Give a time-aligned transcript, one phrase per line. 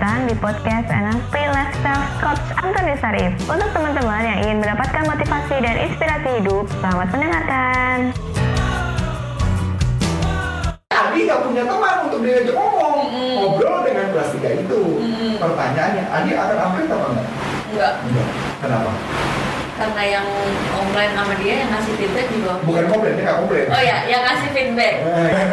[0.00, 3.36] datang di podcast NLP Lifestyle Coach Antoni Sarif.
[3.44, 7.98] Untuk teman-teman yang ingin mendapatkan motivasi dan inspirasi hidup, selamat mendengarkan.
[10.88, 14.80] Adi nggak punya teman untuk diajak ngomong, ngobrol dengan kelas tiga itu.
[15.36, 17.28] Pertanyaannya, Adi akan upgrade apa enggak?
[17.68, 18.28] Enggak, Enggak.
[18.64, 18.90] Kenapa?
[19.80, 20.28] karena yang
[20.76, 23.66] komplain sama dia yang ngasih feedback juga Bukan komplain, dia nggak komplain.
[23.72, 24.94] Oh ya, yang ngasih feedback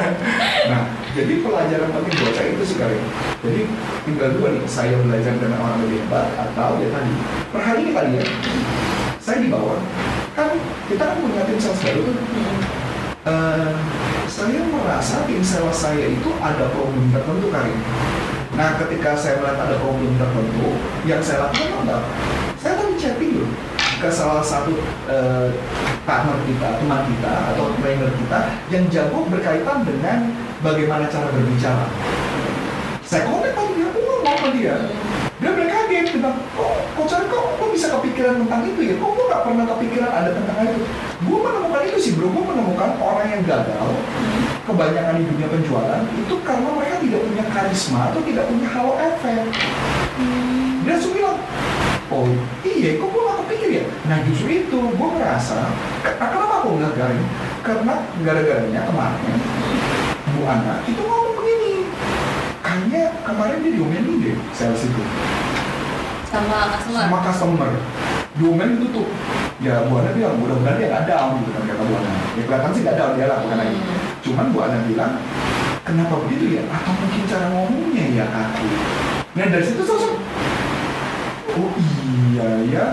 [0.71, 0.83] nah,
[1.17, 2.97] jadi pelajaran penting buat saya itu sekali.
[3.41, 3.61] Jadi
[4.05, 7.13] tinggal dua nih, saya belajar dengan orang lebih hebat atau ya tadi.
[7.49, 8.25] Per hari ini kali ya,
[9.17, 9.81] saya di bawah.
[10.37, 12.15] Kan kita kan punya tim sales baru tuh.
[13.27, 13.71] Eh,
[14.29, 17.73] saya merasa tim sales saya itu ada problem tertentu kali.
[18.53, 20.69] Nah, ketika saya melihat ada problem tertentu,
[21.09, 21.97] yang saya lakukan apa?
[22.61, 23.49] Saya tadi chatting dulu
[23.97, 24.77] ke salah satu
[25.09, 25.49] eh,
[26.05, 28.39] partner kita, teman kita, atau trainer kita
[28.69, 30.29] yang jago berkaitan dengan
[30.61, 31.85] bagaimana cara berbicara.
[33.07, 34.75] Saya komen sama dia, aku ngomong sama dia.
[35.37, 38.95] Dia bilang kaget, dia bilang, kok, kok cari kok, kok bisa kepikiran tentang itu ya?
[38.97, 40.81] Kok gue gak pernah kepikiran ada tentang itu?
[41.23, 43.87] Gue menemukan itu sih bro, gue menemukan orang yang gagal,
[44.65, 49.45] kebanyakan di dunia penjualan, itu karena mereka tidak punya karisma atau tidak punya halo efek.
[50.83, 51.37] Dia langsung bilang,
[52.09, 52.27] oh
[52.65, 53.83] iya kok gue gak kepikir ya?
[54.09, 55.57] Nah justru itu, gue ngerasa,
[56.01, 57.23] ke- kenapa aku gagalin?
[57.61, 57.93] Karena
[58.25, 59.37] gara-garanya kemarin,
[60.47, 61.91] Ana itu ngomong begini,
[62.63, 65.03] kayaknya kemarin dia diomelin deh sales itu.
[66.31, 67.03] Sama customer.
[67.03, 67.71] Sama customer.
[68.39, 69.07] Diomelin itu tuh
[69.57, 72.71] ya Bu Ana bilang mudah-mudahan dia nggak down gitu kan kata Bu Ana ya kelihatan
[72.77, 73.75] sih nggak down dia lah bukan lagi.
[73.75, 74.01] Hmm.
[74.21, 75.13] cuman Bu Ana bilang
[75.81, 76.63] kenapa begitu ya?
[76.69, 78.65] Atau mungkin cara ngomongnya ya aku
[79.33, 80.15] nah dari situ langsung
[81.57, 82.85] oh iya ya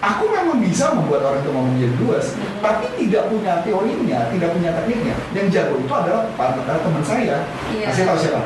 [0.00, 2.56] aku memang bisa membuat orang itu ngomong jadi luas Hmm.
[2.58, 7.36] tapi tidak punya teorinya tidak punya tekniknya yang jago itu adalah partner teman saya
[7.68, 7.86] Iya.
[7.86, 8.42] kasih tahu siapa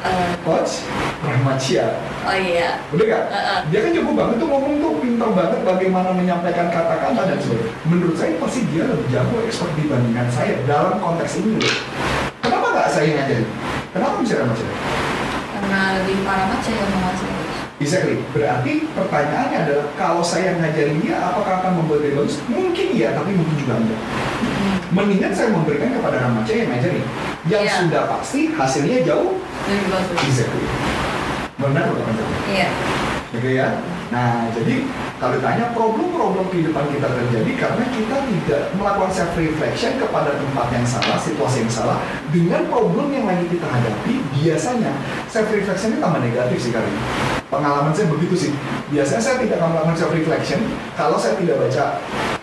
[0.00, 0.88] Eh, coach
[1.20, 1.92] Rahmat Syah
[2.24, 3.22] Oh iya Udah gak?
[3.28, 3.58] Heeh.
[3.68, 7.68] Dia kan jago banget tuh ngomong tuh pintar banget bagaimana menyampaikan kata-kata dan sebagainya.
[7.84, 11.74] Menurut saya pasti dia lebih jago expert dibandingkan saya dalam konteks ini loh.
[12.40, 13.48] Kenapa nggak saya yang ngajarin?
[13.92, 14.72] Kenapa bisa Rahmat Syah?
[15.52, 17.28] Karena lebih parah macam yang mengasih
[17.80, 18.20] Exactly.
[18.36, 22.36] Berarti pertanyaannya adalah kalau saya ngajarin dia apakah akan membuat dia bagus?
[22.44, 24.00] Mungkin iya, tapi mungkin juga enggak.
[24.92, 27.04] Mendingan saya memberikan kepada remaja yang ngajarin.
[27.48, 27.74] Yang Iya.
[27.80, 29.40] sudah pasti hasilnya jauh.
[29.64, 30.64] Lebih bagus Exactly.
[31.56, 32.28] Benar bukan benar?
[32.52, 32.68] Iya
[33.30, 33.80] Gitu ya.
[34.10, 34.84] Nah, jadi
[35.22, 40.82] kalau ditanya problem-problem kehidupan kita terjadi karena kita tidak melakukan self reflection kepada tempat yang
[40.84, 42.02] salah, situasi yang salah
[42.34, 44.18] dengan problem yang lagi kita hadapi.
[44.34, 44.92] Biasanya
[45.30, 46.90] self reflection itu tambah negatif sih kali.
[46.90, 47.39] ini.
[47.50, 48.52] Pengalaman saya begitu sih.
[48.94, 50.60] Biasanya saya tidak akan melakukan self reflection
[50.94, 51.84] kalau saya tidak baca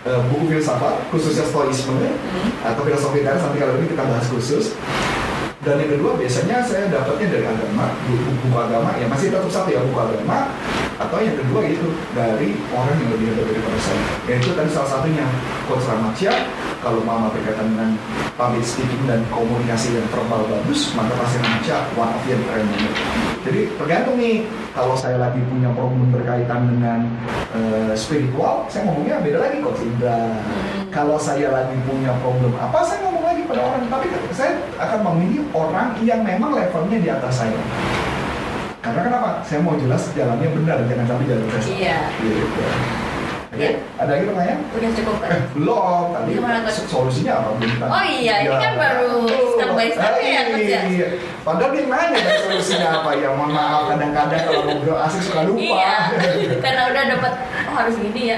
[0.04, 2.50] eh, buku filsafat khususnya stoicisme Hmm.
[2.62, 4.76] atau filosofi teras nanti kalau ini kita bahas khusus
[5.66, 9.68] dan yang kedua biasanya saya dapatnya dari agama buku, buku agama ya masih tetap satu
[9.74, 10.54] ya buku agama
[10.96, 15.26] atau yang kedua itu dari orang yang lebih hebat daripada saya yaitu tadi salah satunya
[15.66, 16.30] Coach Ramadja
[16.84, 17.90] kalau mama berkaitan dengan
[18.38, 22.94] public speaking dan komunikasi yang verbal bagus maka pasti Ramadja one of yang keren banget
[23.48, 24.44] jadi tergantung nih
[24.76, 27.00] kalau saya lagi punya problem berkaitan dengan
[27.56, 30.36] eh, spiritual saya ngomongnya beda lagi Coach Indra.
[30.92, 33.88] Kalau saya lagi punya problem apa saya ngomong lagi pada orang.
[33.88, 34.06] Tapi
[34.36, 37.58] saya akan memilih orang yang memang levelnya di atas saya.
[38.84, 39.30] Karena kenapa?
[39.48, 41.98] Saya mau jelas jalannya benar jangan sampai jalan sesat Iya.
[42.20, 42.62] Gitu
[43.58, 43.70] Iya.
[43.98, 44.60] ada lagi pertanyaan?
[44.70, 45.40] Udah cukup kan?
[45.58, 46.04] belum.
[46.14, 46.32] Tadi
[46.86, 47.48] solusinya apa?
[47.58, 47.90] Belum ditanya.
[47.90, 50.80] Oh iya, ini kan baru step by step ya, Coach, ya?
[50.86, 51.08] Iya.
[51.42, 53.28] Padahal dia nanya kan solusinya apa ya.
[53.34, 55.60] Mohon maaf, kadang-kadang kalau ngobrol asik suka lupa.
[55.60, 55.96] Iya
[56.62, 57.32] Karena udah dapat
[57.68, 58.36] oh, harus gini ya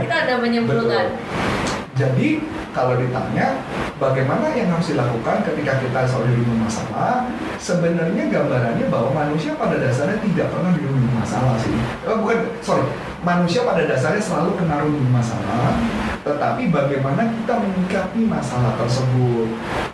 [0.00, 1.59] Kita udah menyimpulkan Betul.
[2.00, 2.40] Jadi
[2.72, 3.60] kalau ditanya
[4.00, 7.28] bagaimana yang harus dilakukan ketika kita selalu dilindungi masalah,
[7.60, 11.76] sebenarnya gambarannya bahwa manusia pada dasarnya tidak pernah dilindungi masalah sih.
[12.08, 12.88] Oh, bukan, sorry,
[13.20, 15.76] manusia pada dasarnya selalu kena dilindungi masalah,
[16.24, 19.48] tetapi bagaimana kita menyikapi masalah tersebut.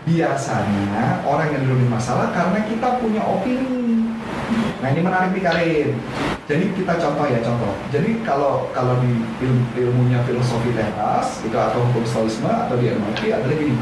[0.06, 4.14] Biasanya orang yang dilindungi masalah karena kita punya opini.
[4.78, 5.90] Nah ini menarik nih Karin.
[6.46, 7.74] Jadi kita contoh ya contoh.
[7.90, 13.34] Jadi kalau kalau di ilmu, ilmunya filosofi teras itu atau hukum stoisme atau di NLP
[13.34, 13.74] adalah gini,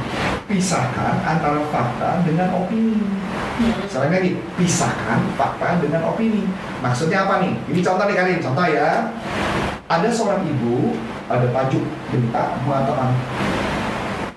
[0.48, 3.04] pisahkan antara fakta dengan opini.
[3.84, 6.48] Sekarang lagi, pisahkan fakta dengan opini.
[6.80, 7.52] Maksudnya apa nih?
[7.68, 9.12] Ini contoh nih Karin, contoh ya.
[9.84, 10.96] Ada seorang ibu,
[11.28, 13.12] ada pajuk berita mengatakan,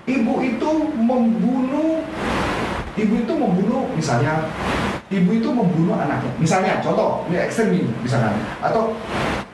[0.04, 0.70] ibu itu
[1.00, 2.04] membunuh,
[2.92, 4.44] ibu itu membunuh misalnya
[5.08, 6.32] ibu itu membunuh anaknya.
[6.36, 8.36] Misalnya, contoh, ini ekstrem ini, misalkan.
[8.60, 8.92] Atau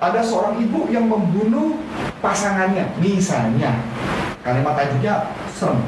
[0.02, 1.78] ada seorang ibu yang membunuh
[2.18, 3.78] pasangannya, misalnya.
[4.42, 5.80] Kalimat tajuknya serem.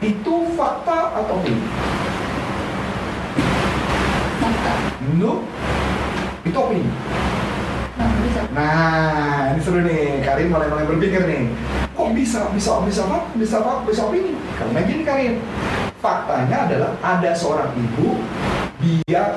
[0.00, 1.60] Itu fakta atau opini?
[4.40, 4.72] Fakta
[5.04, 5.44] Menurut
[6.48, 6.88] itu opini.
[8.00, 8.40] Nah, bisa.
[8.56, 10.24] Nah, ini seru nih.
[10.24, 11.52] Karin mulai mulai berpikir nih.
[11.92, 13.28] Kok bisa bisa bisa apa?
[13.36, 13.84] Bisa apa?
[13.84, 14.32] Bisa opini?
[14.56, 15.34] Karena gini Karin.
[16.00, 18.24] Faktanya adalah ada seorang ibu
[18.80, 19.36] dia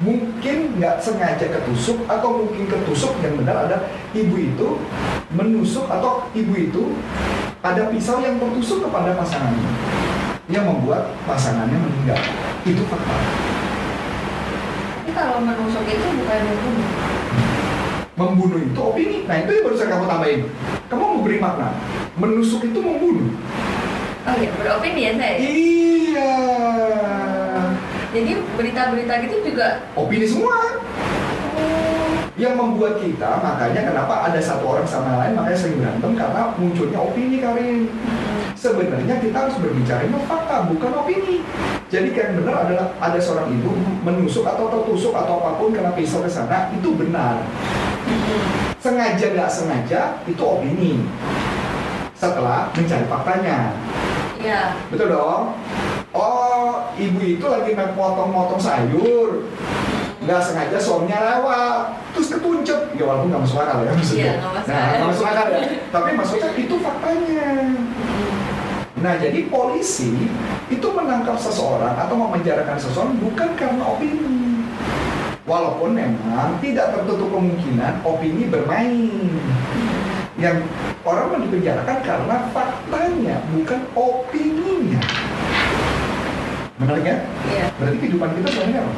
[0.00, 4.80] mungkin nggak sengaja ketusuk atau mungkin ketusuk yang benar ada ibu itu
[5.36, 6.96] menusuk atau ibu itu
[7.60, 9.68] ada pisau yang tertusuk kepada pasangannya.
[10.48, 12.16] Yang membuat pasangannya meninggal.
[12.64, 13.16] Itu fakta.
[15.04, 16.90] Tapi kalau menusuk itu bukan membunuh.
[18.16, 19.18] membunuh itu opini.
[19.28, 20.40] Nah itu yang baru saya kamu tambahin.
[20.88, 21.76] Kamu mau beri makna.
[22.16, 23.28] Menusuk itu membunuh
[24.28, 25.36] Oh iya, beropini ya saya.
[25.40, 26.32] iya.
[28.12, 29.88] Jadi berita-berita gitu juga?
[29.96, 30.56] Opini semua.
[31.56, 36.52] Oh, yang membuat kita makanya kenapa ada satu orang sama lain makanya sering berantem karena
[36.60, 37.88] munculnya opini Karin.
[38.52, 41.40] Sebenarnya kita harus berbicara fakta bukan opini.
[41.88, 43.72] Jadi yang benar adalah ada seorang ibu
[44.04, 47.40] menusuk atau tertusuk atau apa pun kena pisau ke sana itu benar.
[48.76, 51.00] Sengaja nggak sengaja itu opini.
[52.18, 53.72] Setelah mencari faktanya
[54.48, 54.62] Iya.
[54.88, 55.42] betul dong.
[56.16, 59.44] Oh ibu itu lagi motong-motong sayur.
[60.24, 61.80] Nggak sengaja suaminya lewat.
[62.16, 64.24] Terus ketuncep ya walaupun nggak masuk akal ya maksudnya.
[64.24, 65.60] Iya, nggak masuk nah nggak masuk akal ya.
[65.92, 67.48] Tapi maksudnya itu faktanya.
[68.98, 70.10] Nah jadi polisi
[70.72, 74.64] itu menangkap seseorang atau memenjarakan seseorang bukan karena opini.
[75.48, 79.32] Walaupun memang tidak tertutup kemungkinan opini bermain.
[80.38, 80.70] Yang
[81.02, 82.36] orang mau dipenjarakan karena
[83.50, 85.02] bukan opininya
[86.78, 87.16] menarik ya
[87.50, 87.66] Iya.
[87.74, 88.92] berarti kehidupan kita sebenarnya apa?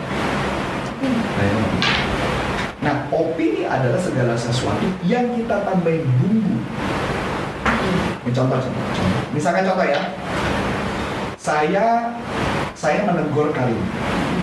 [2.80, 6.56] Nah, opini adalah segala sesuatu yang kita tambahin bumbu.
[8.24, 9.22] Ini contoh, contoh, contoh.
[9.36, 10.00] Misalkan contoh ya,
[11.36, 11.86] saya
[12.72, 13.80] saya menegur Karin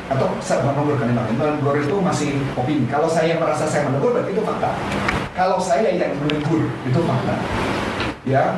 [0.09, 2.85] atau saya menegur Karin, menegur itu masih opini.
[2.85, 4.69] Kalau saya merasa saya menegur berarti itu fakta.
[5.33, 7.35] Kalau saya yang menegur itu fakta.
[8.27, 8.53] Ya,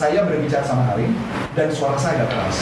[0.00, 1.12] saya berbicara sama Karin
[1.52, 2.58] dan suara saya agak keras.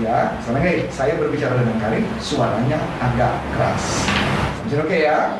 [0.00, 4.08] Ya, sama nih, saya berbicara dengan Karin, suaranya agak keras.
[4.64, 5.36] Sampai oke ya?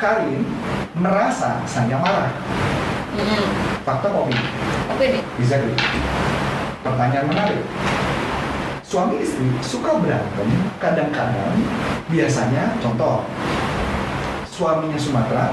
[0.00, 0.48] Karin
[0.96, 2.32] merasa saya marah.
[3.12, 3.44] Mm-mm.
[3.84, 4.40] Fakta opini.
[4.88, 5.20] Opini.
[5.36, 5.76] Exactly.
[6.80, 7.60] Pertanyaan menarik.
[8.80, 10.48] Suami istri suka berantem,
[10.80, 11.60] kadang-kadang
[12.08, 13.28] biasanya contoh
[14.48, 15.52] suaminya Sumatera,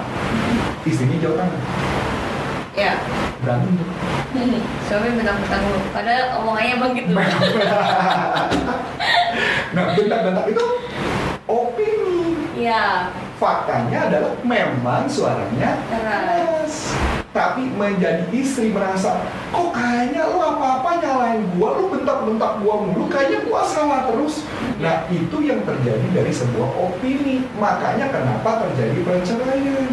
[0.87, 1.63] istrinya Jawa Tengah.
[2.79, 2.95] Ya.
[3.47, 3.87] Berantem tuh.
[4.91, 5.79] Suami mentang-mentang lu.
[5.95, 7.15] Padahal omongannya bang gitu.
[9.71, 10.65] nah, bentak-bentak itu
[11.47, 12.35] opini.
[12.59, 13.15] Iya.
[13.39, 16.03] Faktanya adalah memang suaranya Keras.
[16.27, 16.73] keras.
[17.31, 19.23] Tapi menjadi istri merasa,
[19.53, 24.43] kok kayaknya lu apa-apa nyalain gua, lu bentak-bentak gua mulu, kayaknya gua salah terus.
[24.81, 27.47] Nah itu yang terjadi dari sebuah opini.
[27.55, 29.87] Makanya kenapa terjadi perceraian.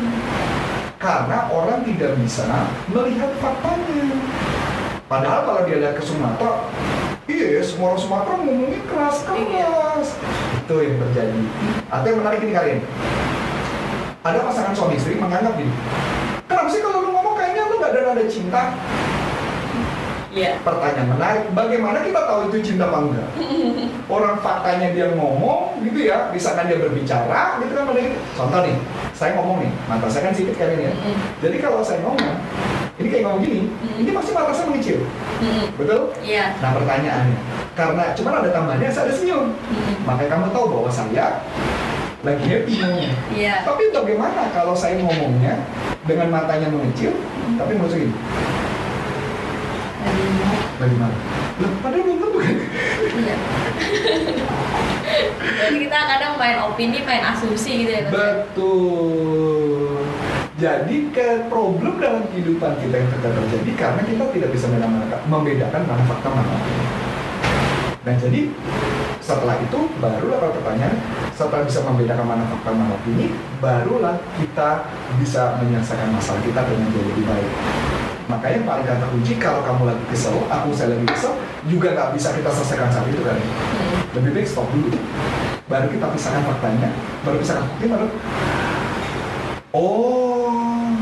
[1.04, 2.48] Karena orang tidak bisa
[2.88, 4.08] melihat faktanya.
[5.04, 6.64] Padahal kalau dia lihat ke Sumatera,
[7.28, 10.16] iya semua orang Sumatera ngomongnya keras-keras.
[10.64, 11.42] Itu yang terjadi.
[11.92, 12.80] Atau yang menarik ini kalian.
[14.24, 15.68] Ada pasangan suami istri menganggap gini,
[16.48, 18.72] kenapa sih kalau lu ngomong kayaknya lu gak ada nada cinta?
[20.34, 20.58] Iya.
[20.66, 23.28] Pertanyaan menarik, bagaimana kita tahu itu cinta apa enggak?
[24.14, 28.76] Orang faktanya dia ngomong gitu ya, misalkan dia berbicara gitu kan paling Contoh nih,
[29.14, 30.92] saya ngomong nih, mata saya kan sipit kayak ini ya.
[30.92, 31.16] Mm-mm.
[31.38, 32.34] Jadi kalau saya ngomong,
[32.98, 34.02] ini kayak ngomong gini, Mm.
[34.02, 34.98] ini pasti mata saya mengecil,
[35.38, 35.66] Mm-mm.
[35.78, 36.00] betul?
[36.20, 36.44] Iya.
[36.58, 37.38] Nah pertanyaannya,
[37.78, 39.54] karena cuman ada tambahannya saya ada senyum,
[40.02, 41.26] makanya kamu tahu bahwa saya
[42.24, 43.12] lagi happy ngomongnya.
[43.30, 43.54] Iya.
[43.62, 45.62] Tapi bagaimana kalau saya ngomongnya
[46.04, 47.12] dengan matanya mengecil,
[47.54, 48.10] tapi mau gini,
[50.78, 51.16] bagaimana?
[51.62, 52.56] Loh, padahal belum tentu kan?
[53.14, 53.36] Iya.
[55.54, 58.02] Jadi kita kadang main opini, main asumsi gitu ya.
[58.06, 58.12] Mas?
[58.14, 60.02] Betul.
[60.54, 64.66] Jadi ke problem dalam kehidupan kita yang terjadi terjadi karena kita tidak bisa
[65.26, 66.56] membedakan, mana fakta mana.
[68.04, 68.52] Dan jadi
[69.24, 71.00] setelah itu barulah kalau pertanyaan
[71.32, 74.84] setelah bisa membedakan mana fakta mana opini barulah kita
[75.16, 77.50] bisa menyelesaikan masalah kita dengan jauh lebih baik.
[78.24, 81.36] Makanya paling kata kunci kalau kamu lagi kesel, aku saya lagi kesel,
[81.68, 83.36] juga nggak bisa kita selesaikan saat itu kan.
[83.36, 84.00] Mm.
[84.16, 84.88] Lebih baik stop dulu.
[85.68, 86.88] Baru kita pisahkan faktanya,
[87.20, 88.06] baru pisahkan bukti, baru
[89.74, 90.94] Oh.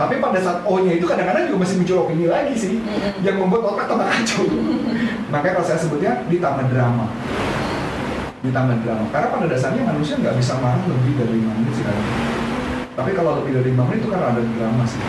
[0.00, 3.20] Tapi pada saat O-nya itu kadang-kadang juga masih muncul opini lagi sih Mm-mm.
[3.20, 4.48] yang membuat otak tambah kacau.
[5.34, 7.04] Makanya kalau saya sebutnya ditambah drama.
[8.40, 9.04] Ditambah drama.
[9.12, 11.98] Karena pada dasarnya manusia nggak bisa marah lebih dari 5 menit sih kan.
[12.96, 15.02] Tapi kalau lebih dari 5 menit itu karena ada drama sih.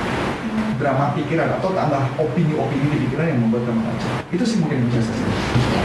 [0.82, 4.12] Drama pikiran atau tambah opini-opini di pikiran yang membuat kamu kacau.
[4.30, 5.22] Itu sih mungkin yang bisa saya.
[5.22, 5.82] Iya.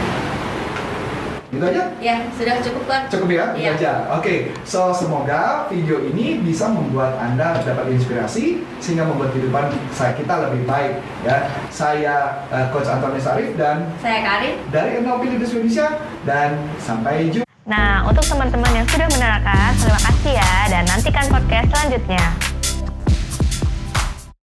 [1.47, 1.83] Gitu aja?
[1.97, 3.01] Ya, sudah cukup kan?
[3.07, 3.45] Cukup ya?
[3.53, 3.71] Itu Iya.
[3.71, 3.91] aja.
[4.11, 10.33] Oke, so semoga video ini bisa membuat Anda dapat inspirasi sehingga membuat kehidupan saya kita
[10.43, 11.47] lebih baik ya.
[11.69, 14.59] Saya eh, Coach Antoni Sarif dan Saya Karin.
[14.67, 15.87] dari NLP Leaders Indonesia
[16.25, 17.45] dan sampai jumpa.
[17.63, 22.23] Nah, untuk teman-teman yang sudah menerangkan, terima kasih ya dan nantikan podcast selanjutnya.